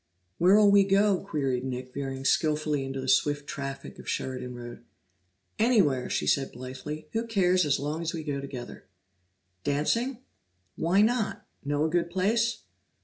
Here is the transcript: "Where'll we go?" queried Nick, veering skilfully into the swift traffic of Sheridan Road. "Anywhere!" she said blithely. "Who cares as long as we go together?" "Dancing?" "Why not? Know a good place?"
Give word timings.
"Where'll 0.39 0.71
we 0.71 0.83
go?" 0.83 1.19
queried 1.23 1.63
Nick, 1.63 1.93
veering 1.93 2.25
skilfully 2.25 2.83
into 2.83 2.99
the 2.99 3.07
swift 3.07 3.45
traffic 3.45 3.99
of 3.99 4.09
Sheridan 4.09 4.55
Road. 4.55 4.83
"Anywhere!" 5.59 6.09
she 6.09 6.25
said 6.25 6.51
blithely. 6.51 7.07
"Who 7.13 7.27
cares 7.27 7.67
as 7.67 7.77
long 7.77 8.01
as 8.01 8.11
we 8.11 8.23
go 8.23 8.41
together?" 8.41 8.87
"Dancing?" 9.63 10.17
"Why 10.75 11.03
not? 11.03 11.45
Know 11.63 11.83
a 11.85 11.89
good 11.91 12.09
place?" 12.09 12.63